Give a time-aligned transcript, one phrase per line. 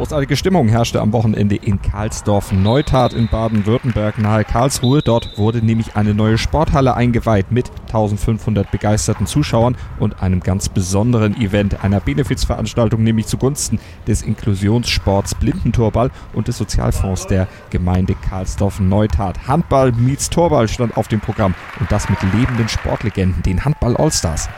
[0.00, 5.02] Großartige Stimmung herrschte am Wochenende in Karlsdorf-Neutat in Baden-Württemberg nahe Karlsruhe.
[5.02, 11.38] Dort wurde nämlich eine neue Sporthalle eingeweiht mit 1500 begeisterten Zuschauern und einem ganz besonderen
[11.38, 19.48] Event, einer Benefizveranstaltung, nämlich zugunsten des Inklusionssports Blindentorball und des Sozialfonds der Gemeinde Karlsdorf-Neutat.
[19.48, 24.48] Handball meets Torball stand auf dem Programm und das mit lebenden Sportlegenden, den Handball Allstars.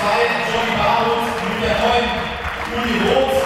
[0.00, 2.08] zweiten Johnny Barhoff mit der neuen
[2.74, 3.39] Uni Roth.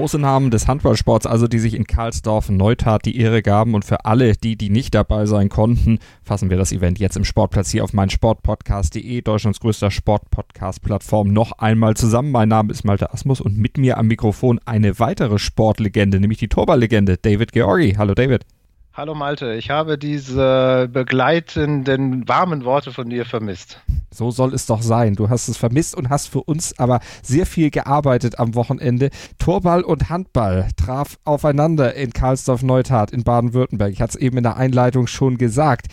[0.00, 4.06] Große Namen des Handballsports, also die sich in Karlsdorf Neutat die Ehre gaben und für
[4.06, 7.84] alle, die, die nicht dabei sein konnten, fassen wir das Event jetzt im Sportplatz hier
[7.84, 12.30] auf meinsportpodcast.de, Deutschlands größter Sportpodcast-Plattform, noch einmal zusammen.
[12.30, 16.48] Mein Name ist Malte Asmus und mit mir am Mikrofon eine weitere Sportlegende, nämlich die
[16.48, 17.96] Torballlegende David Georgi.
[17.98, 18.46] Hallo David.
[18.92, 23.80] Hallo Malte, ich habe diese begleitenden warmen Worte von dir vermisst.
[24.10, 25.14] So soll es doch sein.
[25.14, 29.10] Du hast es vermisst und hast für uns aber sehr viel gearbeitet am Wochenende.
[29.38, 33.92] Torball und Handball traf aufeinander in Karlsdorf-Neutat in Baden-Württemberg.
[33.92, 35.86] Ich hatte es eben in der Einleitung schon gesagt.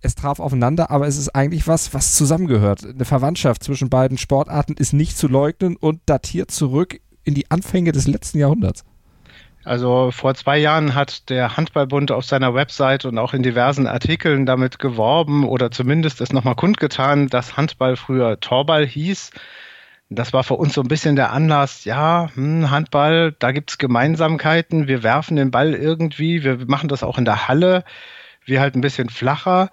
[0.00, 2.86] Es traf aufeinander, aber es ist eigentlich was, was zusammengehört.
[2.86, 7.90] Eine Verwandtschaft zwischen beiden Sportarten ist nicht zu leugnen und datiert zurück in die Anfänge
[7.90, 8.84] des letzten Jahrhunderts.
[9.66, 14.46] Also vor zwei Jahren hat der Handballbund auf seiner Website und auch in diversen Artikeln
[14.46, 19.32] damit geworben oder zumindest es nochmal kundgetan, dass Handball früher Torball hieß.
[20.08, 24.86] Das war für uns so ein bisschen der Anlass, ja, hm, Handball, da gibt's Gemeinsamkeiten,
[24.86, 27.82] wir werfen den Ball irgendwie, wir machen das auch in der Halle,
[28.44, 29.70] wir halt ein bisschen flacher.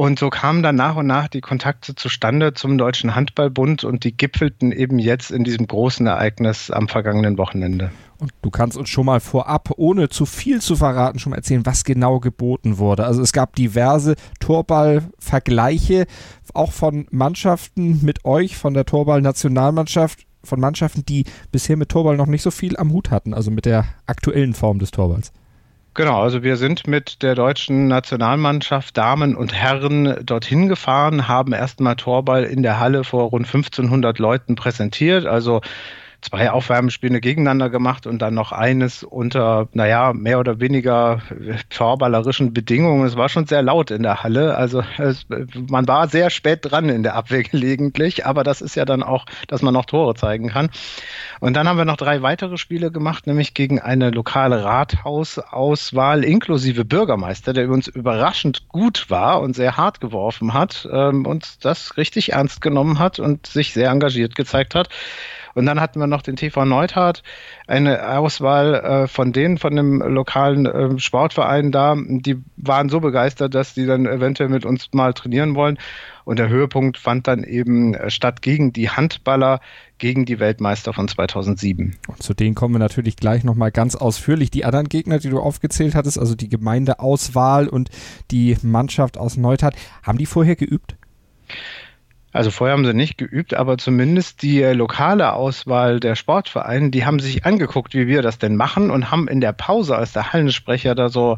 [0.00, 4.16] Und so kamen dann nach und nach die Kontakte zustande zum Deutschen Handballbund und die
[4.16, 7.90] gipfelten eben jetzt in diesem großen Ereignis am vergangenen Wochenende.
[8.16, 11.66] Und du kannst uns schon mal vorab, ohne zu viel zu verraten, schon mal erzählen,
[11.66, 13.04] was genau geboten wurde.
[13.04, 16.06] Also es gab diverse Torball-Vergleiche,
[16.54, 22.24] auch von Mannschaften mit euch, von der Torball-Nationalmannschaft, von Mannschaften, die bisher mit Torball noch
[22.24, 25.30] nicht so viel am Hut hatten, also mit der aktuellen Form des Torballs.
[25.94, 31.96] Genau, also wir sind mit der deutschen Nationalmannschaft Damen und Herren dorthin gefahren, haben erstmal
[31.96, 35.26] Torball in der Halle vor rund 1500 Leuten präsentiert.
[35.26, 35.62] Also
[36.22, 41.22] zwei Aufwärmspiele gegeneinander gemacht und dann noch eines unter, naja, mehr oder weniger
[41.70, 43.06] torballerischen Bedingungen.
[43.06, 44.56] Es war schon sehr laut in der Halle.
[44.56, 45.26] Also es,
[45.68, 49.26] man war sehr spät dran in der Abwehr gelegentlich, aber das ist ja dann auch,
[49.48, 50.70] dass man noch Tore zeigen kann.
[51.40, 56.84] Und dann haben wir noch drei weitere Spiele gemacht, nämlich gegen eine lokale Rathausauswahl inklusive
[56.84, 62.32] Bürgermeister, der uns überraschend gut war und sehr hart geworfen hat ähm, und das richtig
[62.32, 64.88] ernst genommen hat und sich sehr engagiert gezeigt hat.
[65.54, 67.22] Und dann hatten wir noch den TV Neutat,
[67.66, 71.96] eine Auswahl äh, von denen, von dem lokalen äh, Sportverein da.
[71.96, 75.78] Die waren so begeistert, dass die dann eventuell mit uns mal trainieren wollen.
[76.24, 79.60] Und der Höhepunkt fand dann eben statt gegen die Handballer,
[79.98, 81.96] gegen die Weltmeister von 2007.
[82.06, 84.50] Und zu denen kommen wir natürlich gleich nochmal ganz ausführlich.
[84.50, 87.90] Die anderen Gegner, die du aufgezählt hattest, also die Gemeindeauswahl und
[88.30, 90.96] die Mannschaft aus Neutat, haben die vorher geübt?
[92.32, 97.04] Also vorher haben sie nicht geübt, aber zumindest die äh, lokale Auswahl der Sportvereine, die
[97.04, 100.32] haben sich angeguckt, wie wir das denn machen und haben in der Pause, als der
[100.32, 101.36] Hallensprecher da so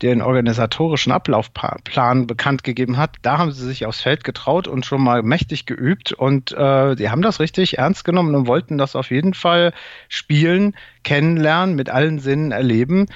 [0.00, 5.02] den organisatorischen Ablaufplan bekannt gegeben hat, da haben sie sich aufs Feld getraut und schon
[5.02, 9.10] mal mächtig geübt und äh, die haben das richtig ernst genommen und wollten das auf
[9.10, 9.72] jeden Fall
[10.08, 13.06] spielen, kennenlernen, mit allen Sinnen erleben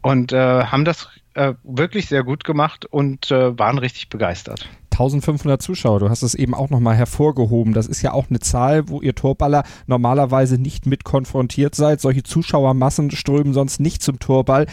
[0.00, 4.66] und äh, haben das äh, wirklich sehr gut gemacht und äh, waren richtig begeistert.
[5.00, 7.72] 1500 Zuschauer, du hast es eben auch nochmal hervorgehoben.
[7.72, 12.02] Das ist ja auch eine Zahl, wo ihr Torballer normalerweise nicht mit konfrontiert seid.
[12.02, 14.66] Solche Zuschauermassen strömen sonst nicht zum Torball.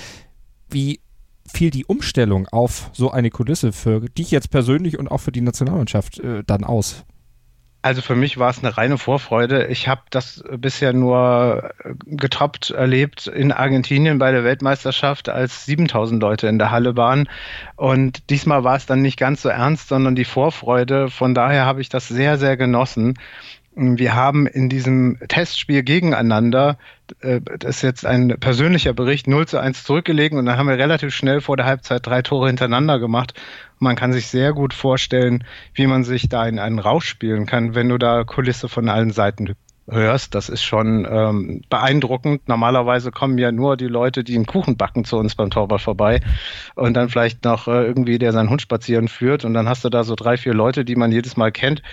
[0.70, 1.00] Wie
[1.48, 5.40] fiel die Umstellung auf so eine Kulisse für dich jetzt persönlich und auch für die
[5.40, 7.06] Nationalmannschaft äh, dann aus?
[7.84, 9.68] Also für mich war es eine reine Vorfreude.
[9.68, 11.72] Ich habe das bisher nur
[12.06, 17.30] getoppt erlebt in Argentinien bei der Weltmeisterschaft, als 7000 Leute in der Halle waren.
[17.76, 21.10] Und diesmal war es dann nicht ganz so ernst, sondern die Vorfreude.
[21.10, 23.18] Von daher habe ich das sehr, sehr genossen.
[23.80, 26.80] Wir haben in diesem Testspiel gegeneinander,
[27.22, 30.80] äh, das ist jetzt ein persönlicher Bericht, 0 zu 1 zurückgelegen und dann haben wir
[30.80, 33.36] relativ schnell vor der Halbzeit drei Tore hintereinander gemacht.
[33.78, 35.44] Man kann sich sehr gut vorstellen,
[35.76, 39.12] wie man sich da in einen Rausch spielen kann, wenn du da Kulisse von allen
[39.12, 39.54] Seiten
[39.88, 40.34] hörst.
[40.34, 42.48] Das ist schon ähm, beeindruckend.
[42.48, 46.22] Normalerweise kommen ja nur die Leute, die einen Kuchen backen, zu uns beim Torwart vorbei
[46.74, 49.90] und dann vielleicht noch äh, irgendwie, der seinen Hund spazieren führt und dann hast du
[49.90, 51.84] da so drei, vier Leute, die man jedes Mal kennt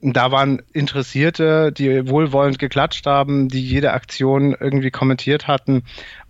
[0.00, 5.82] da waren Interessierte, die wohlwollend geklatscht haben, die jede Aktion irgendwie kommentiert hatten.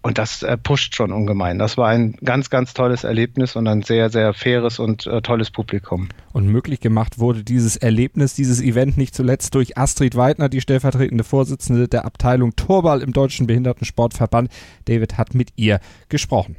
[0.02, 1.58] Und das äh, pusht schon ungemein.
[1.58, 5.50] Das war ein ganz, ganz tolles Erlebnis und ein sehr, sehr faires und äh, tolles
[5.50, 6.08] Publikum.
[6.32, 11.24] Und möglich gemacht wurde dieses Erlebnis, dieses Event nicht zuletzt durch Astrid Weidner, die stellvertretende
[11.24, 14.50] Vorsitzende der Abteilung Torball im Deutschen Behindertensportverband.
[14.84, 15.80] David hat mit ihr
[16.10, 16.56] gesprochen.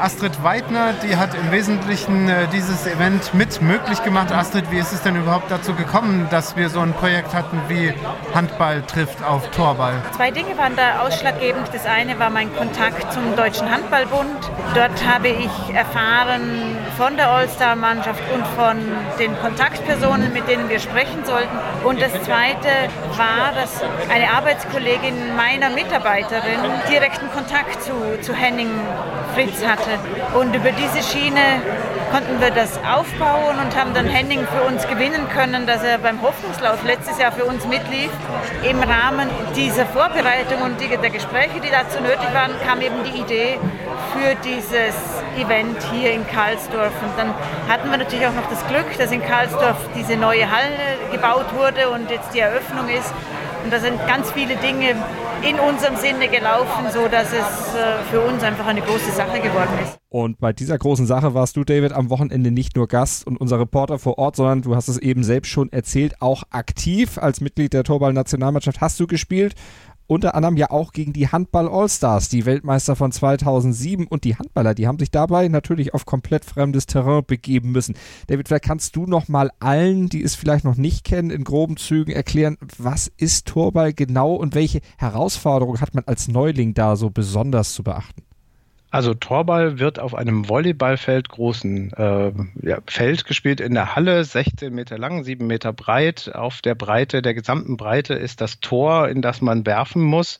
[0.00, 4.30] Astrid Weidner, die hat im Wesentlichen äh, dieses Event mit möglich gemacht.
[4.30, 7.92] Astrid, wie ist es denn überhaupt dazu gekommen, dass wir so ein Projekt hatten wie
[8.34, 9.94] Handball trifft auf Torball?
[10.16, 11.68] Zwei Dinge waren da ausschlaggebend.
[11.72, 14.50] Das eine war mein Kontakt zum Deutschen Handballbund.
[14.74, 18.76] Dort habe ich erfahren von der All-Star-Mannschaft und von
[19.18, 21.58] den Kontaktpersonen, mit denen wir sprechen sollten.
[21.84, 22.68] Und das zweite
[23.16, 28.70] war, dass eine Arbeitskollegin meiner Mitarbeiterin direkten Kontakt zu, zu Henning
[29.34, 29.98] Fritz hatte.
[30.38, 31.40] Und über diese Schiene
[32.10, 36.20] konnten wir das aufbauen und haben dann Henning für uns gewinnen können, dass er beim
[36.20, 38.10] Hoffnungslauf letztes Jahr für uns mitlief.
[38.68, 43.58] Im Rahmen dieser Vorbereitung und der Gespräche, die dazu nötig waren, kam eben die Idee
[44.12, 44.94] für dieses
[45.38, 46.92] Event hier in Karlsdorf.
[47.02, 47.34] Und dann
[47.68, 51.88] hatten wir natürlich auch noch das Glück, dass in Karlsdorf diese neue Halle gebaut wurde
[51.88, 53.12] und jetzt die Eröffnung ist.
[53.64, 54.96] Und da sind ganz viele Dinge
[55.48, 59.78] in unserem Sinne gelaufen, so dass es äh, für uns einfach eine große Sache geworden
[59.82, 59.98] ist.
[60.08, 63.58] Und bei dieser großen Sache warst du, David, am Wochenende nicht nur Gast und unser
[63.58, 67.72] Reporter vor Ort, sondern du hast es eben selbst schon erzählt, auch aktiv als Mitglied
[67.72, 69.54] der Torball-Nationalmannschaft hast du gespielt
[70.12, 74.74] unter anderem ja auch gegen die Handball All-Stars, die Weltmeister von 2007 und die Handballer,
[74.74, 77.94] die haben sich dabei natürlich auf komplett fremdes Terrain begeben müssen.
[78.26, 81.76] David, vielleicht kannst du noch mal allen, die es vielleicht noch nicht kennen, in groben
[81.76, 87.10] Zügen erklären, was ist Torball genau und welche Herausforderungen hat man als Neuling da so
[87.10, 88.22] besonders zu beachten?
[88.92, 94.72] Also Torball wird auf einem Volleyballfeld großen äh, ja, Feld gespielt in der Halle, 16
[94.74, 96.30] Meter lang, 7 Meter breit.
[96.34, 100.38] Auf der Breite, der gesamten Breite ist das Tor, in das man werfen muss.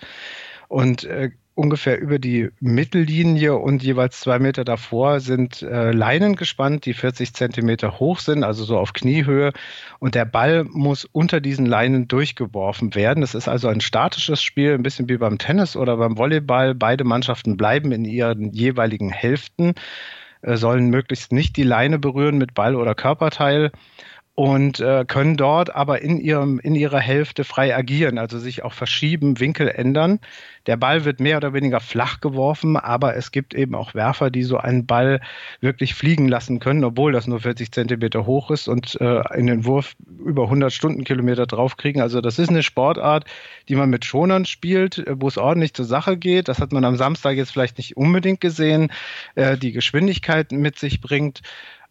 [0.68, 6.86] Und äh, ungefähr über die Mittellinie und jeweils zwei Meter davor sind äh, Leinen gespannt,
[6.86, 9.52] die 40 Zentimeter hoch sind, also so auf Kniehöhe.
[9.98, 13.22] Und der Ball muss unter diesen Leinen durchgeworfen werden.
[13.22, 16.74] Es ist also ein statisches Spiel, ein bisschen wie beim Tennis oder beim Volleyball.
[16.74, 19.74] Beide Mannschaften bleiben in ihren jeweiligen Hälften,
[20.40, 23.72] äh, sollen möglichst nicht die Leine berühren mit Ball oder Körperteil
[24.34, 28.72] und äh, können dort aber in, ihrem, in ihrer Hälfte frei agieren, also sich auch
[28.72, 30.20] verschieben, Winkel ändern.
[30.66, 34.44] Der Ball wird mehr oder weniger flach geworfen, aber es gibt eben auch Werfer, die
[34.44, 35.20] so einen Ball
[35.60, 39.66] wirklich fliegen lassen können, obwohl das nur 40 Zentimeter hoch ist und äh, in den
[39.66, 39.92] Wurf
[40.24, 42.00] über 100 Stundenkilometer draufkriegen.
[42.00, 43.26] Also das ist eine Sportart,
[43.68, 46.48] die man mit Schonern spielt, äh, wo es ordentlich zur Sache geht.
[46.48, 48.90] Das hat man am Samstag jetzt vielleicht nicht unbedingt gesehen,
[49.34, 51.42] äh, die Geschwindigkeit mit sich bringt.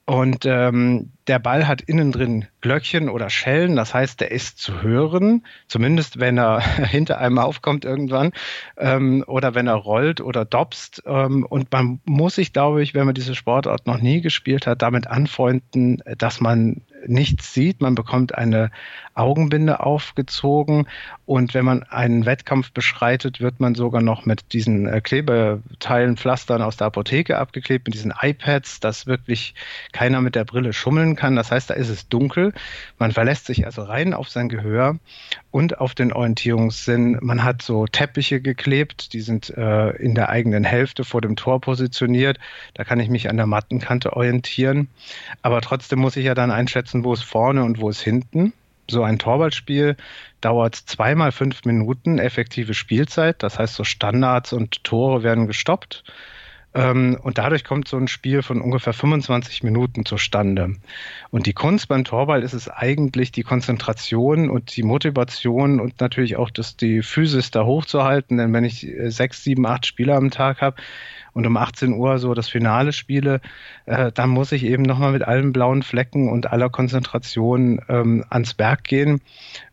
[0.05, 4.81] Und ähm, der Ball hat innen drin Glöckchen oder Schellen, das heißt, der ist zu
[4.81, 8.31] hören, zumindest wenn er hinter einem aufkommt irgendwann
[8.77, 11.03] ähm, oder wenn er rollt oder dopst.
[11.05, 14.81] Ähm, und man muss sich, glaube ich, wenn man diese Sportart noch nie gespielt hat,
[14.81, 17.81] damit anfreunden, dass man nichts sieht.
[17.81, 18.71] Man bekommt eine
[19.13, 20.87] Augenbinde aufgezogen
[21.25, 26.61] und wenn man einen Wettkampf beschreitet, wird man sogar noch mit diesen äh, Klebeteilen, Pflastern
[26.61, 29.53] aus der Apotheke abgeklebt, mit diesen iPads, dass wirklich
[29.91, 31.20] keiner mit der Brille schummeln kann.
[31.35, 32.53] Das heißt, da ist es dunkel.
[32.97, 34.97] Man verlässt sich also rein auf sein Gehör
[35.51, 37.17] und auf den Orientierungssinn.
[37.21, 41.61] Man hat so Teppiche geklebt, die sind äh, in der eigenen Hälfte vor dem Tor
[41.61, 42.39] positioniert.
[42.73, 44.89] Da kann ich mich an der Mattenkante orientieren.
[45.41, 48.53] Aber trotzdem muss ich ja dann einschätzen, wo ist vorne und wo ist hinten.
[48.89, 49.95] So ein Torwaldspiel
[50.41, 53.41] dauert zweimal fünf Minuten effektive Spielzeit.
[53.43, 56.03] Das heißt, so Standards und Tore werden gestoppt.
[56.73, 60.75] Ähm, und dadurch kommt so ein Spiel von ungefähr 25 Minuten zustande.
[61.29, 66.37] Und die Kunst beim Torball ist es eigentlich, die Konzentration und die Motivation und natürlich
[66.37, 68.37] auch das, die Physis da hochzuhalten.
[68.37, 70.77] Denn wenn ich äh, sechs, sieben, acht Spieler am Tag habe,
[71.33, 73.41] und um 18 Uhr so das Finale spiele,
[73.85, 78.53] äh, dann muss ich eben nochmal mit allen blauen Flecken und aller Konzentration ähm, ans
[78.53, 79.21] Berg gehen.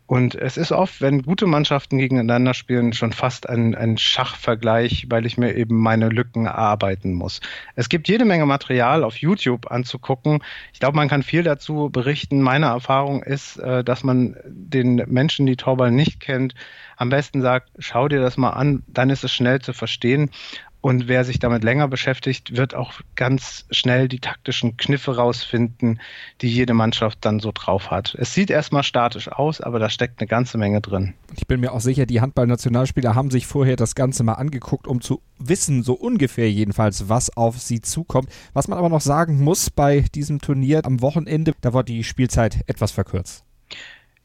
[0.09, 5.27] Und es ist oft, wenn gute Mannschaften gegeneinander spielen, schon fast ein, ein Schachvergleich, weil
[5.27, 7.43] ich mir eben meine Lücken erarbeiten muss.
[7.77, 10.43] Es gibt jede Menge Material auf YouTube anzugucken.
[10.73, 12.41] Ich glaube, man kann viel dazu berichten.
[12.41, 16.55] Meine Erfahrung ist, äh, dass man den Menschen, die Torball nicht kennt,
[16.97, 20.31] am besten sagt, schau dir das mal an, dann ist es schnell zu verstehen.
[20.81, 26.01] Und wer sich damit länger beschäftigt, wird auch ganz schnell die taktischen Kniffe rausfinden,
[26.41, 28.15] die jede Mannschaft dann so drauf hat.
[28.17, 31.15] Es sieht erstmal statisch aus, aber da steckt eine ganze Menge drin.
[31.37, 35.01] Ich bin mir auch sicher, die Handballnationalspieler haben sich vorher das Ganze mal angeguckt, um
[35.01, 38.29] zu wissen, so ungefähr jedenfalls, was auf sie zukommt.
[38.53, 42.63] Was man aber noch sagen muss bei diesem Turnier am Wochenende, da war die Spielzeit
[42.69, 43.45] etwas verkürzt.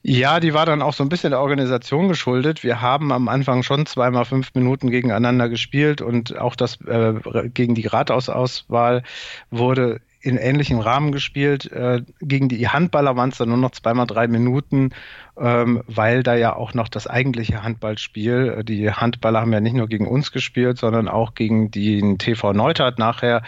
[0.05, 2.61] Ja, die war dann auch so ein bisschen der Organisation geschuldet.
[2.61, 7.13] Wir haben am Anfang schon zweimal fünf Minuten gegeneinander gespielt und auch das äh,
[7.53, 9.03] gegen die Ratausauswahl
[9.49, 11.71] wurde in ähnlichem Rahmen gespielt.
[11.71, 14.91] Äh, gegen die Handballer waren es dann nur noch zweimal drei Minuten,
[15.37, 19.75] ähm, weil da ja auch noch das eigentliche Handballspiel, äh, die Handballer haben ja nicht
[19.75, 23.41] nur gegen uns gespielt, sondern auch gegen den TV Neutert nachher.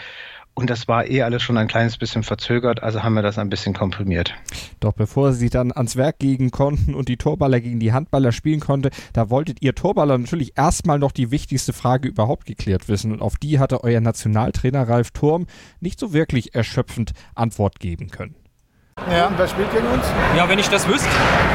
[0.58, 3.50] Und das war eh alles schon ein kleines bisschen verzögert, also haben wir das ein
[3.50, 4.32] bisschen komprimiert.
[4.80, 8.60] Doch bevor sie dann ans Werk gehen konnten und die Torballer gegen die Handballer spielen
[8.60, 13.12] konnte, da wolltet ihr Torballer natürlich erstmal noch die wichtigste Frage überhaupt geklärt wissen.
[13.12, 15.46] Und auf die hatte euer Nationaltrainer Ralf Turm
[15.80, 18.34] nicht so wirklich erschöpfend Antwort geben können.
[19.10, 19.26] Ja.
[19.26, 20.04] Und wer spielt gegen uns?
[20.36, 21.08] Ja, wenn ich das wüsste.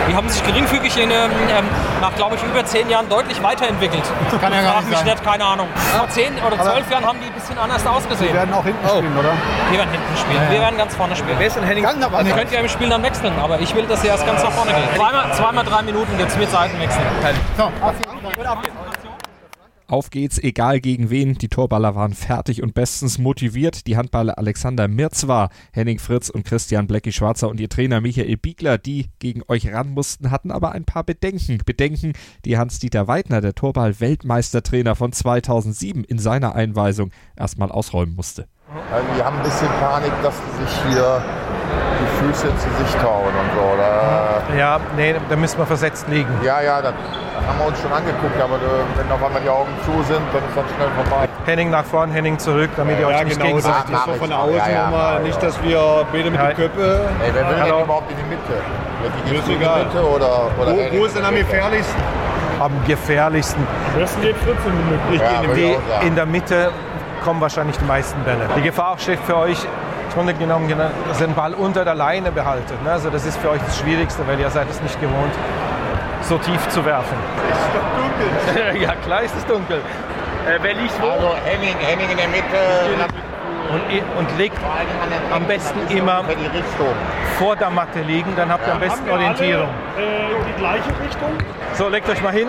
[0.07, 1.65] Die haben sich geringfügig in, ähm, ähm
[1.99, 4.03] nach, glaube ich, über zehn Jahren deutlich weiterentwickelt.
[4.39, 5.07] Kann ja gar nicht mich sein.
[5.07, 5.67] nicht, keine Ahnung.
[5.97, 8.33] Vor zehn oder zwölf Jahren haben die ein bisschen anders ausgesehen.
[8.33, 8.97] Wir werden auch hinten oh.
[8.97, 9.33] spielen, oder?
[9.69, 10.37] Wir werden hinten spielen.
[10.37, 10.51] Ja, ja.
[10.51, 11.35] Wir werden ganz vorne spielen.
[11.37, 11.83] Wer ist denn Henning?
[11.83, 14.41] Ganz also könnt ihr im Spiel dann wechseln, aber ich will, dass ihr erst ganz
[14.43, 14.95] nach vorne geht.
[14.95, 17.01] Zweimal, zweimal drei Minuten gibt es mit Seitenwechsel.
[17.57, 17.93] So, auf
[18.61, 18.90] geht's.
[19.91, 21.35] Auf geht's, egal gegen wen.
[21.35, 23.87] Die Torballer waren fertig und bestens motiviert.
[23.87, 28.77] Die Handballer Alexander Mirzwa, Henning Fritz und Christian Blecki Schwarzer und ihr Trainer Michael Biegler,
[28.77, 31.57] die gegen euch ran mussten, hatten aber ein paar Bedenken.
[31.65, 32.13] Bedenken,
[32.45, 38.47] die Hans-Dieter Weidner, der Torball-Weltmeistertrainer von 2007, in seiner Einweisung erstmal ausräumen musste.
[38.71, 41.21] Also wir haben ein bisschen Panik, dass sie sich hier
[41.99, 43.73] die Füße zu sich tauen und so.
[43.73, 44.57] Oder?
[44.57, 46.29] Ja, nee, da müssen wir versetzt liegen.
[46.41, 49.71] Ja, ja, das haben wir uns schon angeguckt, aber äh, wenn auf einmal die Augen
[49.83, 51.27] zu sind, dann ist das schnell vorbei.
[51.45, 53.91] Henning nach vorn, Henning zurück, damit ja, ihr euch ja, nicht genau, gegenseitig...
[53.91, 56.47] Das ist so von außen ja, ja, nochmal, nicht, dass wir beide mit ja.
[56.47, 56.81] den Köpfen...
[56.81, 58.55] Ey, wer will denn überhaupt in die Mitte?
[59.29, 60.49] Die ist in die Mitte oder...
[60.61, 62.01] oder wo, wo ist denn am gefährlichsten?
[62.59, 63.67] Am gefährlichsten.
[63.93, 65.13] Am besten geht 14 Minuten.
[65.13, 66.71] Ja, in, in der Mitte
[67.21, 68.47] kommen wahrscheinlich die meisten Bälle.
[68.57, 69.65] Die Gefahr steht für euch
[70.13, 70.69] Grunde genommen,
[71.07, 72.81] dass ihr den Ball unter der Leine behaltet.
[72.83, 72.91] Ne?
[72.91, 75.33] Also das ist für euch das Schwierigste, weil ihr seid es nicht gewohnt,
[76.21, 77.17] so tief zu werfen.
[77.49, 78.81] Es ist doch dunkel.
[78.81, 79.77] ja, klar ist es dunkel.
[79.77, 81.07] Äh, wer liegt wo?
[81.07, 82.41] Also Henning, Henning in der Mitte.
[83.71, 84.57] Und, und legt
[85.31, 86.25] am besten immer
[87.37, 88.73] vor der Matte liegen, dann habt ihr ja.
[88.73, 89.69] am besten Orientierung.
[89.95, 91.29] Alle, äh, die gleiche Richtung?
[91.73, 92.47] So, legt euch mal hin.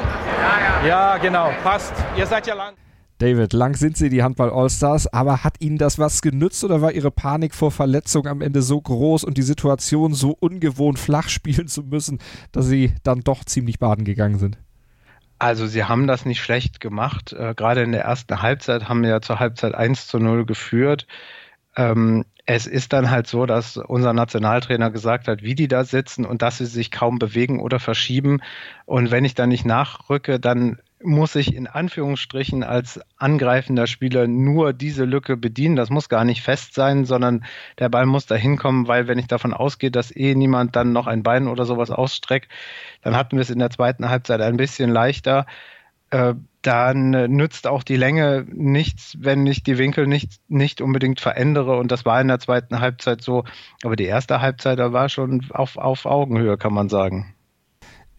[0.82, 1.12] Ja, ja.
[1.12, 1.94] Ja, genau, passt.
[2.16, 2.74] Ihr seid ja lang.
[3.22, 7.12] David, lang sind sie die Handball-Allstars, aber hat ihnen das was genützt oder war ihre
[7.12, 11.84] Panik vor Verletzung am Ende so groß und die Situation so ungewohnt flach spielen zu
[11.84, 12.18] müssen,
[12.50, 14.58] dass sie dann doch ziemlich baden gegangen sind?
[15.38, 17.32] Also sie haben das nicht schlecht gemacht.
[17.32, 21.06] Äh, gerade in der ersten Halbzeit haben wir ja zur Halbzeit 1 zu 0 geführt.
[21.76, 26.24] Ähm, es ist dann halt so, dass unser Nationaltrainer gesagt hat, wie die da sitzen
[26.24, 28.40] und dass sie sich kaum bewegen oder verschieben.
[28.84, 34.72] Und wenn ich dann nicht nachrücke, dann muss ich in Anführungsstrichen als angreifender Spieler nur
[34.72, 35.76] diese Lücke bedienen.
[35.76, 37.44] Das muss gar nicht fest sein, sondern
[37.78, 41.06] der Ball muss da hinkommen, weil wenn ich davon ausgehe, dass eh niemand dann noch
[41.06, 42.50] ein Bein oder sowas ausstreckt,
[43.02, 45.46] dann hatten wir es in der zweiten Halbzeit ein bisschen leichter.
[46.10, 51.76] Äh, dann nützt auch die Länge nichts, wenn ich die Winkel nicht, nicht unbedingt verändere.
[51.78, 53.44] Und das war in der zweiten Halbzeit so.
[53.82, 57.34] Aber die erste Halbzeit, da war schon auf, auf Augenhöhe, kann man sagen.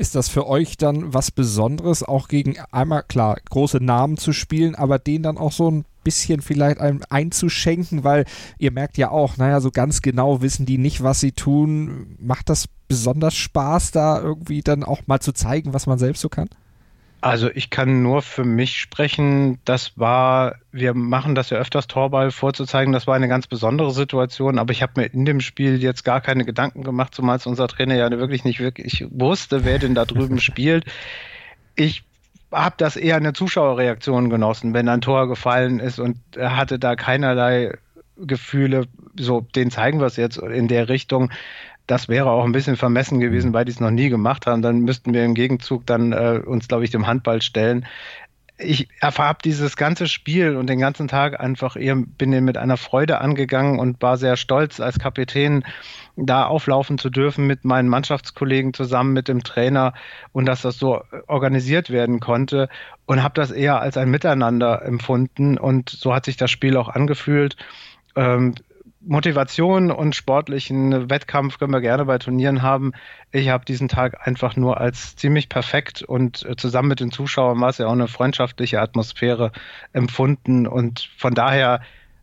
[0.03, 4.75] Ist das für euch dann was Besonderes, auch gegen einmal klar große Namen zu spielen,
[4.75, 8.25] aber den dann auch so ein bisschen vielleicht einem einzuschenken, weil
[8.57, 12.17] ihr merkt ja auch, naja, so ganz genau wissen die nicht, was sie tun.
[12.19, 16.27] Macht das besonders Spaß, da irgendwie dann auch mal zu zeigen, was man selbst so
[16.27, 16.49] kann?
[17.23, 19.57] Also ich kann nur für mich sprechen.
[19.63, 22.91] Das war, wir machen das ja öfters Torball vorzuzeigen.
[22.91, 24.59] Das war eine ganz besondere Situation.
[24.59, 27.95] Aber ich habe mir in dem Spiel jetzt gar keine Gedanken gemacht, zumal unser Trainer
[27.95, 30.83] ja wirklich nicht wirklich wusste, wer denn da drüben spielt.
[31.75, 32.03] Ich
[32.51, 36.97] habe das eher eine Zuschauerreaktion genossen, wenn ein Tor gefallen ist und er hatte da
[36.97, 37.77] keinerlei
[38.17, 38.87] Gefühle,
[39.17, 41.31] so den zeigen wir es jetzt in der Richtung.
[41.87, 44.61] Das wäre auch ein bisschen vermessen gewesen, weil die es noch nie gemacht haben.
[44.61, 47.85] Dann müssten wir im Gegenzug dann äh, uns, glaube ich, dem Handball stellen
[48.57, 52.77] ich habe dieses ganze Spiel und den ganzen Tag einfach eher, bin den mit einer
[52.77, 55.63] Freude angegangen und war sehr stolz, als Kapitän
[56.15, 59.93] da auflaufen zu dürfen mit meinen Mannschaftskollegen zusammen mit dem Trainer
[60.31, 62.69] und dass das so organisiert werden konnte
[63.05, 66.89] und habe das eher als ein Miteinander empfunden und so hat sich das Spiel auch
[66.89, 67.57] angefühlt.
[68.15, 68.53] Ähm,
[69.05, 72.93] Motivation und sportlichen Wettkampf können wir gerne bei Turnieren haben.
[73.31, 77.59] Ich habe diesen Tag einfach nur als ziemlich perfekt und äh, zusammen mit den Zuschauern
[77.59, 79.51] war es ja auch eine freundschaftliche Atmosphäre
[79.91, 80.67] empfunden.
[80.67, 81.81] Und von daher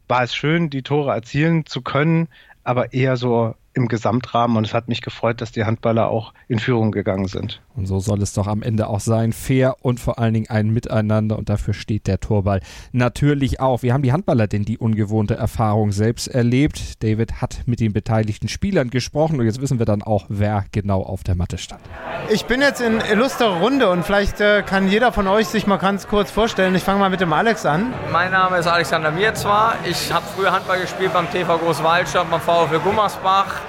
[0.08, 2.28] war es schön, die Tore erzielen zu können,
[2.64, 6.58] aber eher so im Gesamtrahmen und es hat mich gefreut, dass die Handballer auch in
[6.58, 7.62] Führung gegangen sind.
[7.76, 9.32] Und so soll es doch am Ende auch sein.
[9.32, 12.60] Fair und vor allen Dingen ein Miteinander und dafür steht der Torball
[12.92, 13.82] natürlich auch.
[13.82, 17.02] Wie haben die Handballer denn die ungewohnte Erfahrung selbst erlebt?
[17.02, 21.02] David hat mit den beteiligten Spielern gesprochen und jetzt wissen wir dann auch, wer genau
[21.02, 21.80] auf der Matte stand.
[22.28, 25.76] Ich bin jetzt in illustrer Runde und vielleicht äh, kann jeder von euch sich mal
[25.76, 26.74] ganz kurz vorstellen.
[26.74, 27.92] Ich fange mal mit dem Alex an.
[28.12, 29.74] Mein Name ist Alexander Mirzwa.
[29.88, 33.60] Ich habe früher Handball gespielt beim TV Großwaldstadt, beim VfL Gummersbach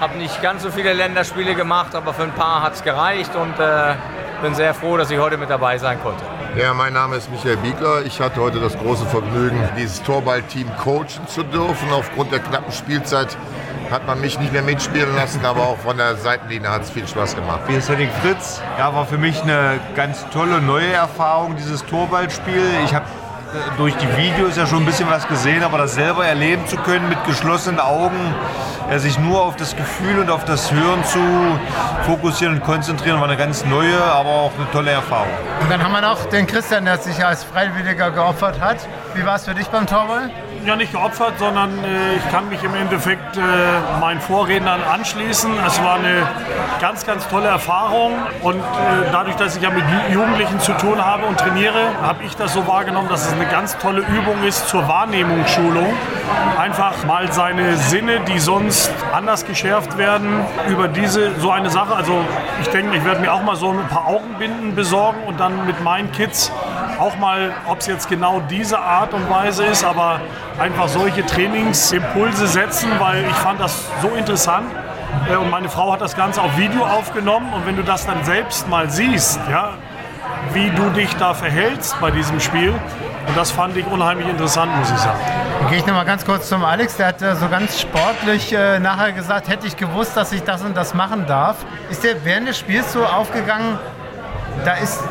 [0.00, 3.58] habe nicht ganz so viele Länderspiele gemacht, aber für ein paar hat es gereicht und
[3.58, 3.94] äh,
[4.42, 6.24] bin sehr froh, dass ich heute mit dabei sein konnte.
[6.56, 8.02] Ja, mein Name ist Michael Biegler.
[8.04, 11.92] Ich hatte heute das große Vergnügen, dieses Torballteam coachen zu dürfen.
[11.92, 13.36] Aufgrund der knappen Spielzeit
[13.90, 17.06] hat man mich nicht mehr mitspielen lassen, aber auch von der Seitenlinie hat es viel
[17.06, 17.60] Spaß gemacht.
[17.66, 18.60] Hier ist Henning Fritz.
[18.78, 22.62] Ja, war für mich eine ganz tolle neue Erfahrung, dieses Torballspiel.
[22.84, 23.06] Ich habe
[23.76, 27.08] durch die Videos ja schon ein bisschen was gesehen, aber das selber erleben zu können
[27.08, 28.34] mit geschlossenen Augen,
[28.90, 31.20] ja, sich nur auf das Gefühl und auf das Hören zu
[32.06, 35.28] fokussieren und konzentrieren, war eine ganz neue, aber auch eine tolle Erfahrung.
[35.60, 38.78] Und dann haben wir noch den Christian, der sich als Freiwilliger geopfert hat.
[39.14, 40.30] Wie war es für dich beim Torball?
[40.66, 43.40] ja nicht geopfert, sondern äh, ich kann mich im Endeffekt äh,
[44.00, 45.52] meinen Vorrednern anschließen.
[45.66, 46.26] Es war eine
[46.80, 51.26] ganz, ganz tolle Erfahrung und äh, dadurch, dass ich ja mit Jugendlichen zu tun habe
[51.26, 54.88] und trainiere, habe ich das so wahrgenommen, dass es eine ganz tolle Übung ist zur
[54.88, 55.92] Wahrnehmungsschulung.
[56.58, 61.94] Einfach mal seine Sinne, die sonst anders geschärft werden, über diese so eine Sache.
[61.94, 62.24] Also
[62.62, 65.82] ich denke, ich werde mir auch mal so ein paar Augenbinden besorgen und dann mit
[65.82, 66.50] meinen Kids
[66.98, 70.20] auch mal, ob es jetzt genau diese Art und Weise ist, aber
[70.58, 74.66] einfach solche Trainingsimpulse setzen, weil ich fand das so interessant.
[75.30, 78.24] Äh, und meine Frau hat das Ganze auf Video aufgenommen und wenn du das dann
[78.24, 79.74] selbst mal siehst, ja,
[80.52, 82.74] wie du dich da verhältst bei diesem Spiel,
[83.26, 85.18] und das fand ich unheimlich interessant, muss ich sagen.
[85.60, 86.96] Dann gehe ich nochmal ganz kurz zum Alex.
[86.98, 90.62] Der hat äh, so ganz sportlich äh, nachher gesagt, hätte ich gewusst, dass ich das
[90.62, 91.56] und das machen darf.
[91.90, 93.78] Ist der während des Spiels so aufgegangen,
[94.64, 95.02] da ist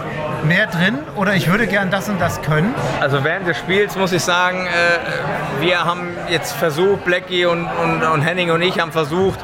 [0.43, 2.73] mehr drin oder ich würde gern das und das können?
[2.99, 8.03] Also während des Spiels muss ich sagen, äh, wir haben jetzt versucht, Blackie und, und,
[8.03, 9.39] und Henning und ich haben versucht,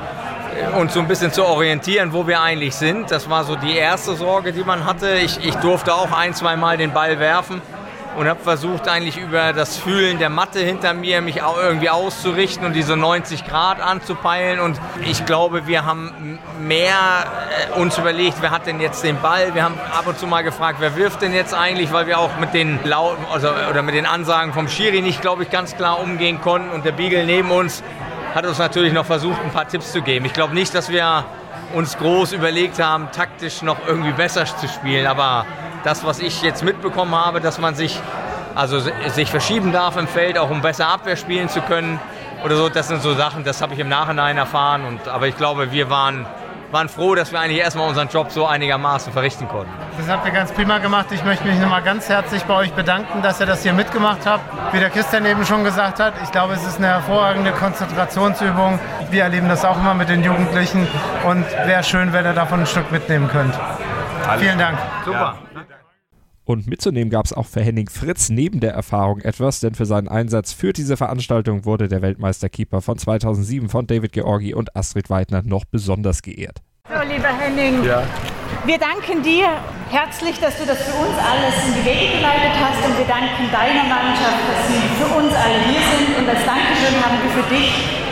[0.78, 3.12] uns so ein bisschen zu orientieren, wo wir eigentlich sind.
[3.12, 5.12] Das war so die erste Sorge, die man hatte.
[5.16, 7.62] Ich, ich durfte auch ein, zwei Mal den Ball werfen
[8.18, 12.66] und habe versucht eigentlich über das Fühlen der Matte hinter mir mich auch irgendwie auszurichten
[12.66, 16.94] und diese 90 Grad anzupeilen und ich glaube, wir haben mehr
[17.76, 19.54] äh, uns überlegt, wer hat denn jetzt den Ball?
[19.54, 22.38] Wir haben ab und zu mal gefragt, wer wirft denn jetzt eigentlich, weil wir auch
[22.40, 26.00] mit den lauten also, oder mit den Ansagen vom Schiri nicht, glaube ich, ganz klar
[26.00, 27.84] umgehen konnten und der Beagle neben uns
[28.34, 30.26] hat uns natürlich noch versucht, ein paar Tipps zu geben.
[30.26, 31.26] Ich glaube nicht, dass wir
[31.74, 35.46] uns groß überlegt haben, taktisch noch irgendwie besser zu spielen, aber
[35.84, 38.00] das, was ich jetzt mitbekommen habe, dass man sich,
[38.56, 42.00] also sich verschieben darf im Feld, auch um besser Abwehr spielen zu können
[42.44, 44.86] oder so, das sind so Sachen, das habe ich im Nachhinein erfahren.
[44.86, 46.26] Und, aber ich glaube, wir waren,
[46.72, 49.72] waren froh, dass wir eigentlich erstmal unseren Job so einigermaßen verrichten konnten.
[49.98, 51.08] Das habt ihr ganz prima gemacht.
[51.12, 54.44] Ich möchte mich nochmal ganz herzlich bei euch bedanken, dass ihr das hier mitgemacht habt.
[54.74, 58.80] Wie der Christian eben schon gesagt hat, ich glaube, es ist eine hervorragende Konzentrationsübung.
[59.10, 60.88] Wir erleben das auch immer mit den Jugendlichen
[61.26, 63.54] und wäre schön, wenn ihr davon ein Stück mitnehmen könnt.
[64.28, 64.42] Alles.
[64.42, 64.78] Vielen Dank.
[65.06, 65.38] Super.
[66.50, 70.08] Und mitzunehmen gab es auch für Henning Fritz neben der Erfahrung etwas, denn für seinen
[70.08, 75.44] Einsatz für diese Veranstaltung wurde der Weltmeisterkeeper von 2007 von David Georgi und Astrid Weidner
[75.44, 76.58] noch besonders geehrt.
[76.90, 78.02] So, lieber Henning, ja.
[78.66, 79.46] wir danken dir
[79.92, 83.46] herzlich, dass du das für uns alles in die Wege geleitet hast und wir danken
[83.52, 87.50] deiner Mannschaft, dass sie für uns alle hier sind und als Dankeschön haben wir für
[87.54, 88.09] dich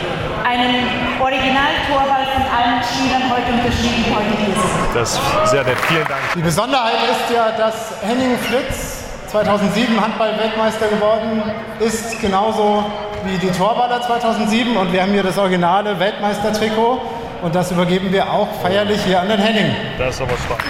[0.47, 0.87] einen
[1.19, 4.95] Original-Torball von allen Spielern heute unterschrieben, heute hier sind.
[4.95, 5.77] Das ist sehr nett.
[5.87, 6.21] Vielen Dank.
[6.35, 11.43] Die Besonderheit ist ja, dass Henning Fritz 2007 Handball-Weltmeister geworden
[11.79, 12.85] ist, genauso
[13.25, 14.77] wie die Torballer 2007.
[14.77, 17.01] Und wir haben hier das originale Weltmeistertrikot.
[17.41, 19.75] Und das übergeben wir auch feierlich hier an den Henning.
[19.97, 20.63] Das ist aber stark.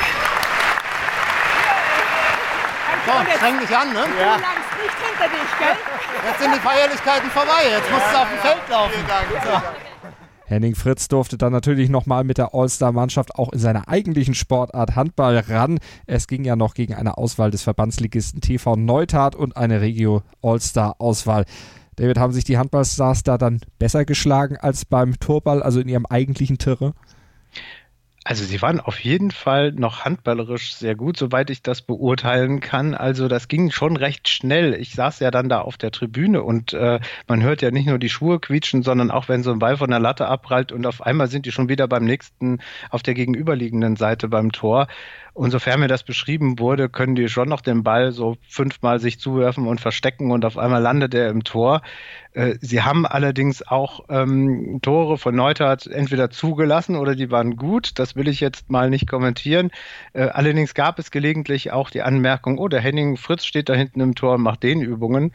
[3.05, 4.01] So, streng dich an, ne?
[4.01, 5.96] Du langst nicht hinter dich, gell?
[6.25, 7.69] Jetzt sind die Feierlichkeiten vorbei.
[7.69, 8.99] Jetzt musst du auf dem Feld laufen.
[9.43, 9.87] So.
[10.47, 15.37] Henning Fritz durfte dann natürlich nochmal mit der All-Star-Mannschaft auch in seiner eigentlichen Sportart Handball
[15.39, 15.79] ran.
[16.05, 21.45] Es ging ja noch gegen eine Auswahl des Verbandsligisten TV Neutat und eine Regio All-Star-Auswahl.
[21.97, 26.05] David, haben sich die Handballstars da dann besser geschlagen als beim Torball, also in ihrem
[26.05, 26.93] eigentlichen Tirre?
[28.27, 32.93] Also sie waren auf jeden Fall noch handballerisch sehr gut, soweit ich das beurteilen kann.
[32.93, 34.73] Also das ging schon recht schnell.
[34.73, 37.99] Ich saß ja dann da auf der Tribüne und äh, man hört ja nicht nur
[37.99, 41.01] die Schuhe quietschen, sondern auch wenn so ein Ball von der Latte abprallt und auf
[41.01, 42.59] einmal sind die schon wieder beim nächsten
[42.89, 44.89] auf der gegenüberliegenden Seite beim Tor.
[45.37, 49.19] Und sofern mir das beschrieben wurde, können die schon noch den Ball so fünfmal sich
[49.19, 51.83] zuwerfen und verstecken und auf einmal landet er im Tor.
[52.33, 57.99] Äh, sie haben allerdings auch ähm, Tore von Neutert entweder zugelassen oder die waren gut.
[57.99, 59.69] Das will ich jetzt mal nicht kommentieren.
[60.13, 64.01] Äh, allerdings gab es gelegentlich auch die Anmerkung, oh, der Henning Fritz steht da hinten
[64.01, 65.33] im Tor und macht den Übungen.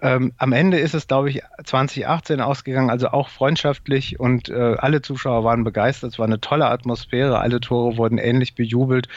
[0.00, 5.02] Ähm, am Ende ist es, glaube ich, 2018 ausgegangen, also auch freundschaftlich und äh, alle
[5.02, 6.12] Zuschauer waren begeistert.
[6.12, 9.08] Es war eine tolle Atmosphäre, alle Tore wurden ähnlich bejubelt.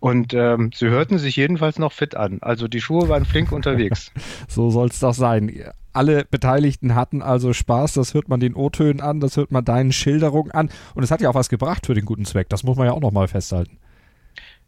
[0.00, 2.38] Und ähm, sie hörten sich jedenfalls noch fit an.
[2.40, 4.12] Also die Schuhe waren flink unterwegs.
[4.48, 5.52] so soll es doch sein.
[5.92, 9.90] Alle Beteiligten hatten also Spaß, das hört man den O-Tönen an, das hört man deinen
[9.90, 10.70] Schilderungen an.
[10.94, 12.92] Und es hat ja auch was gebracht für den guten Zweck, das muss man ja
[12.92, 13.77] auch nochmal festhalten.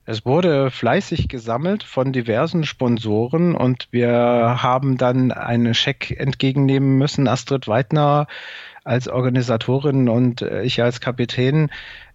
[0.07, 4.11] Es wurde fleißig gesammelt von diversen Sponsoren und wir
[4.63, 7.29] haben dann einen Scheck entgegennehmen müssen.
[7.29, 8.27] Astrid Weidner
[8.83, 11.71] als Organisatorin und ich als Kapitän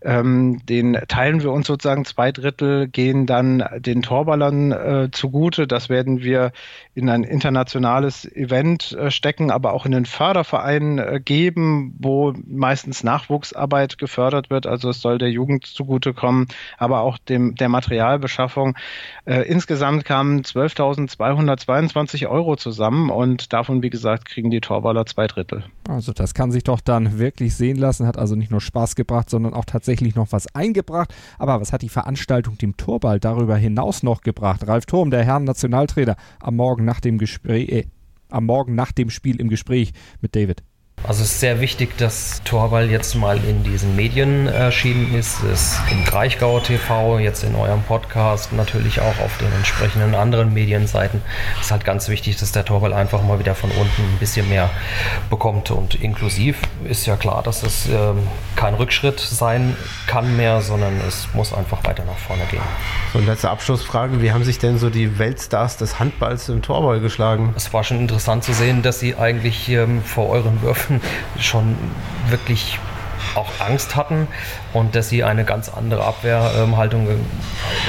[0.06, 2.06] ähm, den teilen wir uns sozusagen.
[2.06, 5.66] Zwei Drittel gehen dann den Torballern äh, zugute.
[5.66, 6.52] Das werden wir
[6.94, 13.04] in ein internationales Event äh, stecken, aber auch in den Förderverein äh, geben, wo meistens
[13.04, 14.68] Nachwuchsarbeit gefördert wird.
[14.68, 18.78] Also es soll der Jugend zugutekommen, aber auch dem, der Materialbeschaffung.
[19.26, 25.64] Äh, insgesamt kamen 12.222 Euro zusammen und davon, wie gesagt, kriegen die Torballer zwei Drittel.
[25.90, 29.32] Also das kann sich doch dann wirklich sehen lassen, hat also nicht nur Spaß gebracht,
[29.32, 31.14] sondern auch tatsächlich tatsächlich noch was eingebracht.
[31.40, 34.68] Aber was hat die Veranstaltung dem Torball darüber hinaus noch gebracht?
[34.68, 37.86] Ralf Thurm, der Herrn Nationaltrainer, am Morgen nach dem Gespräch, äh,
[38.30, 40.64] am Morgen nach dem Spiel im Gespräch mit David.
[41.08, 45.78] Also es ist sehr wichtig, dass Torwall jetzt mal in diesen Medien erschienen ist, es
[45.92, 51.22] im Kraichgau TV, jetzt in eurem Podcast, natürlich auch auf den entsprechenden anderen Medienseiten.
[51.60, 54.50] Es ist halt ganz wichtig, dass der Torwall einfach mal wieder von unten ein bisschen
[54.50, 54.72] mehr
[55.30, 55.70] bekommt.
[55.70, 59.76] Und inklusiv ist ja klar, dass es ähm, kein Rückschritt sein
[60.08, 62.64] kann mehr, sondern es muss einfach weiter nach vorne gehen.
[63.14, 67.00] So, und letzte Abschlussfrage, wie haben sich denn so die Weltstars des Handballs im Torball
[67.00, 67.54] geschlagen?
[67.56, 70.95] Es war schon interessant zu sehen, dass sie eigentlich ähm, vor euren Würfen
[71.40, 71.76] schon
[72.30, 72.80] wirklich
[73.36, 74.28] auch Angst hatten
[74.74, 77.08] und dass sie eine ganz andere Abwehrhaltung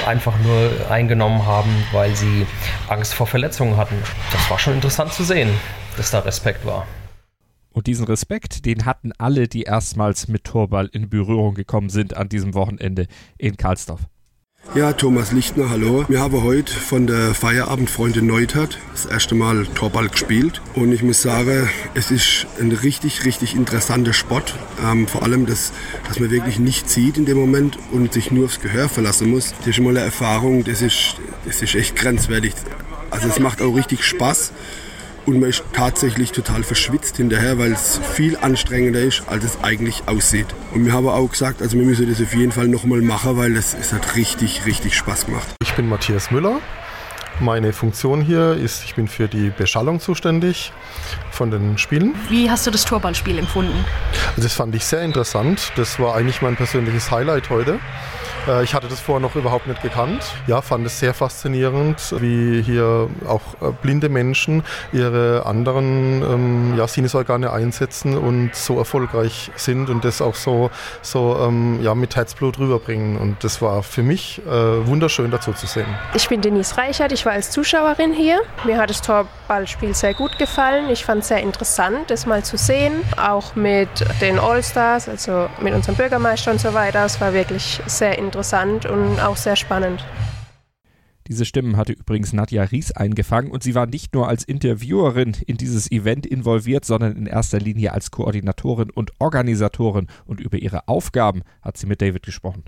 [0.05, 2.45] einfach nur eingenommen haben, weil sie
[2.87, 3.95] Angst vor Verletzungen hatten.
[4.31, 5.49] Das war schon interessant zu sehen,
[5.95, 6.85] dass da Respekt war.
[7.71, 12.27] Und diesen Respekt, den hatten alle, die erstmals mit Torball in Berührung gekommen sind an
[12.27, 14.01] diesem Wochenende in Karlsdorf.
[14.75, 16.05] Ja, Thomas Lichtner, hallo.
[16.09, 20.61] Wir haben heute von der Feierabendfreunde Neutat das erste Mal Torball gespielt.
[20.75, 24.53] Und ich muss sagen, es ist ein richtig, richtig interessanter Sport.
[24.83, 25.71] Ähm, vor allem, dass,
[26.07, 29.55] dass man wirklich nichts sieht in dem Moment und sich nur aufs Gehör verlassen muss.
[29.59, 32.53] Das ist mal eine Erfahrung, das ist, das ist echt grenzwertig.
[33.09, 34.51] Also es macht auch richtig Spaß
[35.27, 40.03] und man ist tatsächlich total verschwitzt hinterher, weil es viel anstrengender ist, als es eigentlich
[40.07, 40.47] aussieht.
[40.73, 43.55] Und wir haben auch gesagt, also wir müssen das auf jeden Fall nochmal machen, weil
[43.57, 45.47] es, es hat richtig, richtig Spaß gemacht.
[45.61, 46.61] Ich bin Matthias Müller.
[47.39, 50.71] Meine Funktion hier ist, ich bin für die Beschallung zuständig
[51.29, 52.15] von den Spielen.
[52.29, 53.85] Wie hast du das Torballspiel empfunden?
[54.29, 55.71] Also das fand ich sehr interessant.
[55.75, 57.79] Das war eigentlich mein persönliches Highlight heute.
[58.47, 60.23] Äh, ich hatte das vorher noch überhaupt nicht gekannt.
[60.47, 66.87] Ja, fand es sehr faszinierend, wie hier auch äh, blinde Menschen ihre anderen ähm, ja,
[66.87, 70.69] Sinnesorgane einsetzen und so erfolgreich sind und das auch so,
[71.01, 73.17] so ähm, ja, mit Herzblut rüberbringen.
[73.17, 75.87] Und das war für mich äh, wunderschön dazu zu sehen.
[76.15, 78.39] Ich bin Denise Reichert, ich war als Zuschauerin hier.
[78.65, 80.89] Mir hat das Torballspiel sehr gut gefallen.
[80.89, 83.03] Ich fand es sehr interessant, das mal zu sehen.
[83.17, 87.05] Auch mit den All-Stars, also mit unserem Bürgermeister und so weiter.
[87.05, 90.05] Es war wirklich sehr interessant interessant und auch sehr spannend.
[91.27, 95.57] Diese Stimmen hatte übrigens Nadja Ries eingefangen und sie war nicht nur als Interviewerin in
[95.57, 101.41] dieses Event involviert, sondern in erster Linie als Koordinatorin und Organisatorin und über ihre Aufgaben
[101.61, 102.63] hat sie mit David gesprochen.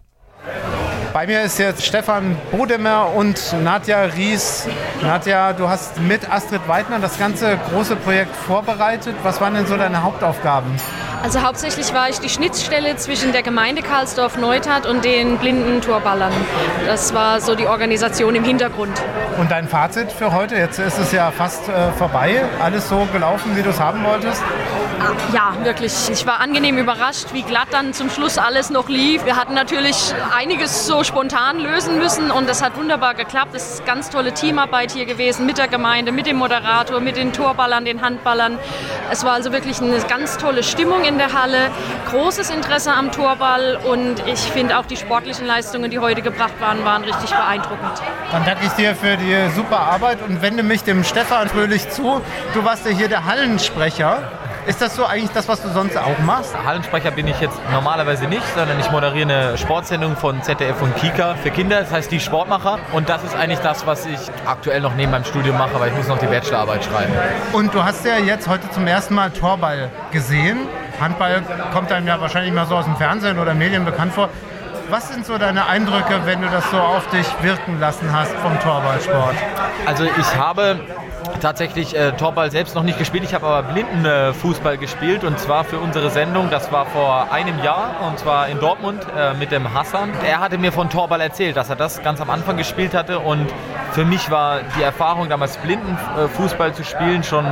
[1.11, 4.67] Bei mir ist jetzt Stefan Bodemer und Nadja Ries.
[5.01, 9.15] Nadja, du hast mit Astrid Weidner das ganze große Projekt vorbereitet.
[9.23, 10.69] Was waren denn so deine Hauptaufgaben?
[11.21, 16.31] Also hauptsächlich war ich die Schnittstelle zwischen der Gemeinde Karlsdorf-Neustadt und den blinden Torballern.
[16.85, 19.01] Das war so die Organisation im Hintergrund.
[19.37, 20.55] Und dein Fazit für heute?
[20.55, 22.43] Jetzt ist es ja fast äh, vorbei.
[22.61, 24.41] Alles so gelaufen, wie du es haben wolltest?
[25.33, 25.93] Ja, wirklich.
[26.11, 29.25] Ich war angenehm überrascht, wie glatt dann zum Schluss alles noch lief.
[29.25, 33.55] Wir hatten natürlich einiges so spontan lösen müssen und das hat wunderbar geklappt.
[33.55, 37.31] Es ist ganz tolle Teamarbeit hier gewesen mit der Gemeinde, mit dem Moderator, mit den
[37.31, 38.59] Torballern, den Handballern.
[39.09, 41.71] Es war also wirklich eine ganz tolle Stimmung in der Halle,
[42.11, 46.85] großes Interesse am Torball und ich finde auch die sportlichen Leistungen, die heute gebracht waren,
[46.85, 47.99] waren richtig beeindruckend.
[48.31, 52.21] Dann danke ich dir für die super Arbeit und wende mich dem Stefan fröhlich zu.
[52.53, 54.21] Du warst ja hier der Hallensprecher.
[54.67, 56.53] Ist das so eigentlich das, was du sonst auch machst?
[56.63, 61.33] Hallensprecher bin ich jetzt normalerweise nicht, sondern ich moderiere eine Sportsendung von ZDF und Kika
[61.41, 62.77] für Kinder, das heißt die Sportmacher.
[62.91, 65.97] Und das ist eigentlich das, was ich aktuell noch neben meinem Studium mache, weil ich
[65.97, 67.13] muss noch die Bachelorarbeit schreiben.
[67.51, 70.67] Und du hast ja jetzt heute zum ersten Mal Torball gesehen.
[71.01, 74.29] Handball kommt einem ja wahrscheinlich mal so aus dem Fernsehen oder Medien bekannt vor.
[74.89, 78.59] Was sind so deine Eindrücke, wenn du das so auf dich wirken lassen hast vom
[78.59, 79.35] Torballsport?
[79.85, 80.79] Also ich habe
[81.41, 83.23] tatsächlich äh, Torball selbst noch nicht gespielt.
[83.23, 86.49] Ich habe aber Blindenfußball äh, gespielt und zwar für unsere Sendung.
[86.49, 90.09] Das war vor einem Jahr und zwar in Dortmund äh, mit dem Hassan.
[90.25, 93.47] Er hatte mir von Torball erzählt, dass er das ganz am Anfang gespielt hatte und
[93.91, 97.45] für mich war die Erfahrung damals Blindenfußball zu spielen schon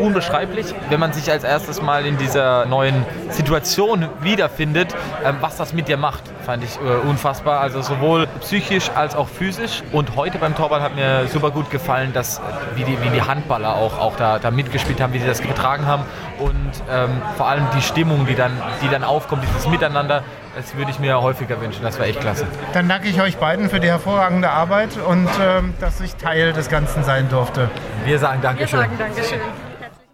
[0.00, 5.74] unbeschreiblich, wenn man sich als erstes mal in dieser neuen Situation wiederfindet, ähm, was das
[5.74, 7.60] mit dir macht fand ich äh, unfassbar.
[7.60, 9.84] Also sowohl psychisch als auch physisch.
[9.92, 12.42] Und heute beim Torball hat mir super gut gefallen, dass äh,
[12.74, 15.86] wie die, wie die Handballer auch, auch da, da mitgespielt haben, wie sie das getragen
[15.86, 16.02] haben.
[16.40, 18.50] Und ähm, vor allem die Stimmung, die dann,
[18.82, 20.24] die dann aufkommt, dieses Miteinander,
[20.56, 21.84] das würde ich mir häufiger wünschen.
[21.84, 22.48] Das war echt klasse.
[22.72, 26.68] Dann danke ich euch beiden für die hervorragende Arbeit und ähm, dass ich Teil des
[26.68, 27.70] Ganzen sein durfte.
[28.04, 28.80] Wir sagen Dankeschön.
[28.80, 29.69] Wir sagen Dankeschön.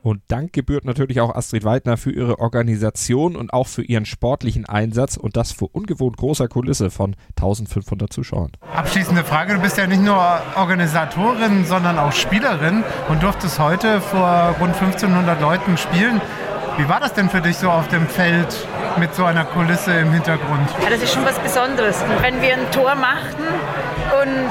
[0.06, 4.64] Und Dank gebührt natürlich auch Astrid Weidner für ihre Organisation und auch für ihren sportlichen
[4.64, 8.52] Einsatz und das vor ungewohnt großer Kulisse von 1500 Zuschauern.
[8.72, 10.16] Abschließende Frage, du bist ja nicht nur
[10.54, 16.20] Organisatorin, sondern auch Spielerin und durftest heute vor rund 1500 Leuten spielen.
[16.76, 18.46] Wie war das denn für dich so auf dem Feld
[18.98, 20.68] mit so einer Kulisse im Hintergrund?
[20.82, 22.02] Ja, das ist schon was Besonderes.
[22.20, 23.44] Wenn wir ein Tor machten
[24.22, 24.50] und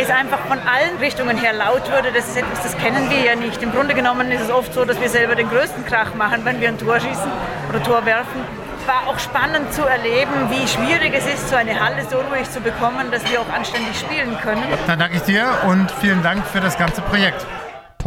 [0.00, 3.34] es einfach von allen Richtungen her laut würde, das ist etwas, das kennen wir ja
[3.34, 3.62] nicht.
[3.62, 6.60] Im Grunde genommen ist es oft so, dass wir selber den größten Krach machen, wenn
[6.60, 7.30] wir ein Tor schießen
[7.68, 8.40] oder Tor werfen.
[8.86, 12.60] War auch spannend zu erleben, wie schwierig es ist, so eine Halle so ruhig zu
[12.60, 14.62] bekommen, dass wir auch anständig spielen können.
[14.86, 17.44] Dann danke ich dir und vielen Dank für das ganze Projekt.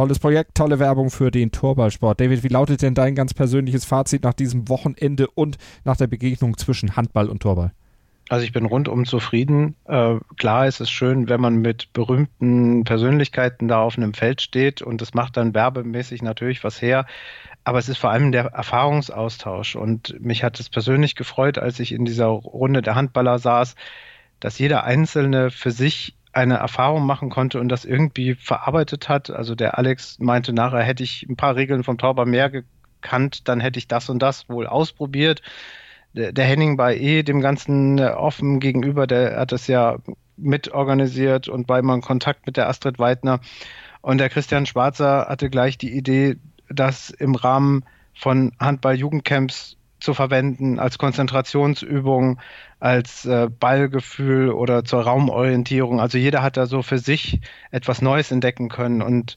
[0.00, 2.18] Tolles Projekt, tolle Werbung für den Torballsport.
[2.18, 6.56] David, wie lautet denn dein ganz persönliches Fazit nach diesem Wochenende und nach der Begegnung
[6.56, 7.72] zwischen Handball und Torball?
[8.30, 9.74] Also ich bin rundum zufrieden.
[9.84, 14.80] Äh, klar ist es schön, wenn man mit berühmten Persönlichkeiten da auf einem Feld steht
[14.80, 17.04] und das macht dann werbemäßig natürlich was her.
[17.64, 21.92] Aber es ist vor allem der Erfahrungsaustausch und mich hat es persönlich gefreut, als ich
[21.92, 23.74] in dieser Runde der Handballer saß,
[24.40, 29.30] dass jeder Einzelne für sich eine Erfahrung machen konnte und das irgendwie verarbeitet hat.
[29.30, 33.60] Also der Alex meinte nachher, hätte ich ein paar Regeln vom Tauber mehr gekannt, dann
[33.60, 35.42] hätte ich das und das wohl ausprobiert.
[36.12, 39.98] Der, der Henning bei E dem Ganzen äh, offen gegenüber, der hat das ja
[40.36, 43.40] mitorganisiert und bei mal Kontakt mit der Astrid Weidner.
[44.02, 46.36] Und der Christian Schwarzer hatte gleich die Idee,
[46.68, 52.40] das im Rahmen von Handball-Jugendcamps zu verwenden als Konzentrationsübung,
[52.78, 56.00] als äh, Ballgefühl oder zur Raumorientierung.
[56.00, 59.36] Also jeder hat da so für sich etwas Neues entdecken können und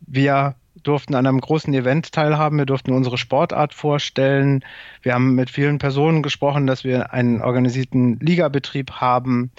[0.00, 4.64] wir durften an einem großen Event teilhaben, wir durften unsere Sportart vorstellen.
[5.02, 9.50] Wir haben mit vielen Personen gesprochen, dass wir einen organisierten Ligabetrieb haben,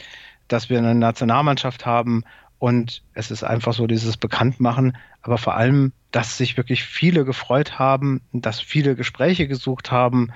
[0.47, 2.23] dass wir eine Nationalmannschaft haben
[2.61, 7.79] und es ist einfach so dieses Bekanntmachen, aber vor allem, dass sich wirklich viele gefreut
[7.79, 10.31] haben, dass viele Gespräche gesucht haben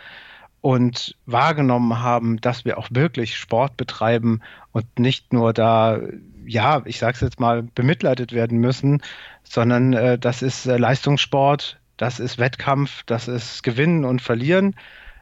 [0.59, 5.99] und wahrgenommen haben, dass wir auch wirklich Sport betreiben und nicht nur da,
[6.47, 9.03] ja, ich sage es jetzt mal, bemitleidet werden müssen,
[9.43, 14.75] sondern äh, das ist äh, Leistungssport, das ist Wettkampf, das ist Gewinnen und Verlieren.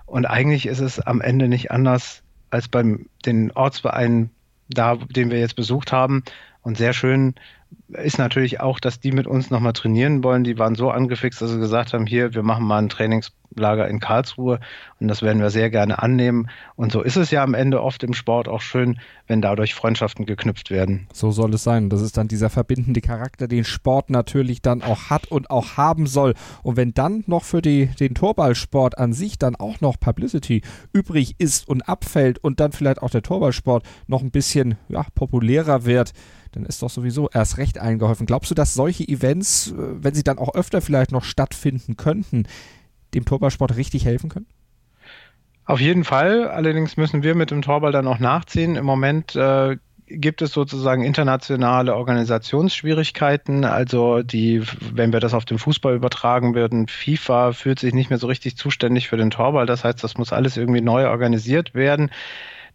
[0.06, 4.30] Und eigentlich ist es am Ende nicht anders als beim den Ortsverein
[4.70, 6.24] da, den wir jetzt besucht haben.
[6.64, 7.36] Und sehr schön
[7.90, 10.44] ist natürlich auch, dass die mit uns nochmal trainieren wollen.
[10.44, 12.90] Die waren so angefixt, dass sie gesagt haben, hier, wir machen mal ein
[13.54, 14.60] Trainingslager in Karlsruhe
[15.00, 16.50] und das werden wir sehr gerne annehmen.
[16.76, 20.26] Und so ist es ja am Ende oft im Sport auch schön, wenn dadurch Freundschaften
[20.26, 21.08] geknüpft werden.
[21.14, 21.90] So soll es sein.
[21.90, 26.08] Das ist dann dieser verbindende Charakter, den Sport natürlich dann auch hat und auch haben
[26.08, 26.34] soll.
[26.62, 30.62] Und wenn dann noch für die, den Torballsport an sich dann auch noch Publicity
[30.92, 35.86] übrig ist und abfällt und dann vielleicht auch der Torballsport noch ein bisschen ja, populärer
[35.86, 36.14] wird,
[36.54, 38.26] dann ist doch sowieso erst recht eingeholfen.
[38.26, 42.46] Glaubst du, dass solche Events, äh, wenn sie dann auch öfter vielleicht noch stattfinden könnten,
[43.16, 44.48] dem Torballsport richtig helfen können?
[45.66, 46.48] Auf jeden Fall.
[46.50, 48.76] Allerdings müssen wir mit dem Torball dann auch nachziehen.
[48.76, 53.64] Im Moment äh, gibt es sozusagen internationale Organisationsschwierigkeiten.
[53.64, 54.62] Also die,
[54.94, 58.58] wenn wir das auf den Fußball übertragen würden, FIFA fühlt sich nicht mehr so richtig
[58.58, 59.66] zuständig für den Torball.
[59.66, 62.12] Das heißt, das muss alles irgendwie neu organisiert werden.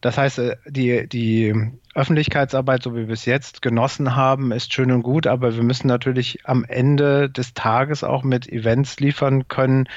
[0.00, 1.54] Das heißt, äh, die, die
[1.98, 5.88] Öffentlichkeitsarbeit, so wie wir bis jetzt genossen haben, ist schön und gut, aber wir müssen
[5.88, 9.88] natürlich am Ende des Tages auch mit Events liefern können,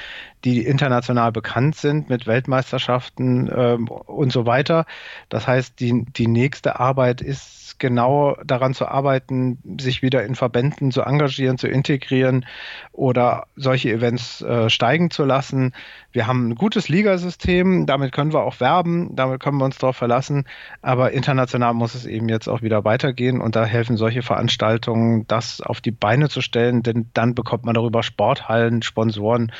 [0.44, 4.84] die international bekannt sind, mit Weltmeisterschaften ähm, und so weiter.
[5.28, 10.92] Das heißt, die, die nächste Arbeit ist genau daran zu arbeiten, sich wieder in Verbänden
[10.92, 12.46] zu engagieren, zu integrieren
[12.92, 15.72] oder solche Events äh, steigen zu lassen.
[16.12, 19.96] Wir haben ein gutes Ligasystem, damit können wir auch werben, damit können wir uns darauf
[19.96, 20.44] verlassen,
[20.80, 25.60] aber international muss es eben jetzt auch wieder weitergehen und da helfen solche Veranstaltungen, das
[25.60, 29.52] auf die Beine zu stellen, denn dann bekommt man darüber Sporthallen, Sponsoren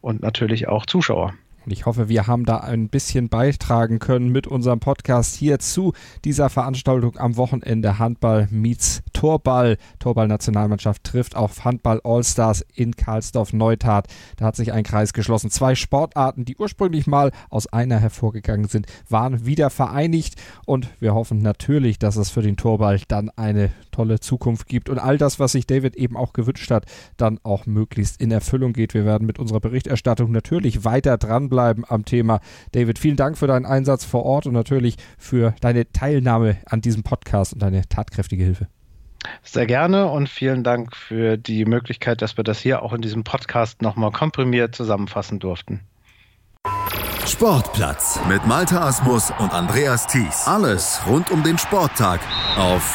[0.00, 1.34] und natürlich auch Zuschauer.
[1.70, 5.92] Und ich hoffe, wir haben da ein bisschen beitragen können mit unserem Podcast hier zu
[6.24, 9.76] dieser Veranstaltung am Wochenende Handball meets Torball.
[10.00, 14.08] Torball-Nationalmannschaft trifft auf Handball All-Stars in Karlsdorf-Neutat.
[14.36, 15.48] Da hat sich ein Kreis geschlossen.
[15.52, 20.34] Zwei Sportarten, die ursprünglich mal aus einer hervorgegangen sind, waren wieder vereinigt.
[20.66, 24.98] Und wir hoffen natürlich, dass es für den Torball dann eine tolle Zukunft gibt und
[24.98, 26.86] all das, was sich David eben auch gewünscht hat,
[27.18, 28.94] dann auch möglichst in Erfüllung geht.
[28.94, 32.40] Wir werden mit unserer Berichterstattung natürlich weiter dranbleiben am Thema.
[32.72, 37.02] David, vielen Dank für deinen Einsatz vor Ort und natürlich für deine Teilnahme an diesem
[37.02, 38.68] Podcast und deine tatkräftige Hilfe.
[39.42, 43.22] Sehr gerne und vielen Dank für die Möglichkeit, dass wir das hier auch in diesem
[43.22, 45.80] Podcast nochmal komprimiert zusammenfassen durften.
[47.26, 50.46] Sportplatz mit Malta Asmus und Andreas Thies.
[50.46, 52.20] Alles rund um den Sporttag
[52.56, 52.94] auf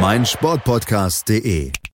[0.00, 1.74] meinsportpodcast.de